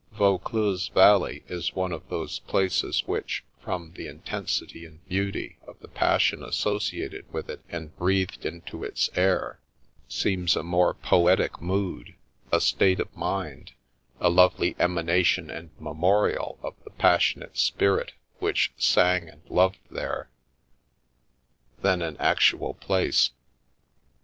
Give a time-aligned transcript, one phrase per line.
[0.13, 5.87] Vaucluse valley is one of those places which, from the intensity and beauty of the
[5.87, 9.59] passion associated with it and breathed into its air,
[10.07, 12.15] seems a more poetic mood,
[12.51, 13.73] a state of mind,
[14.19, 20.31] a lovely emanation and memorial of the passionate spirit which sang and loved there,
[21.83, 23.29] than an Via Amoris actual place.